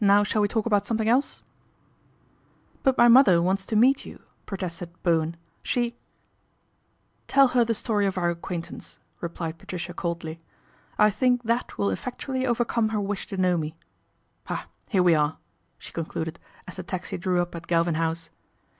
[0.00, 1.44] Now shall we talk about something else?""
[2.82, 5.94] But my mother wants to meet you," pro tested Bowen." She
[7.28, 10.40] ""Tell her the story of our acquaintance," replied Patricia coldly"
[10.98, 13.76] I think that will effec tually overcome her wish to know me.
[14.48, 14.66] Ah!
[14.88, 15.38] here we are,"
[15.78, 18.30] she concluded as the taxi drew up at Galvin House.